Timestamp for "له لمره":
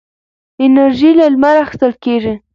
1.19-1.59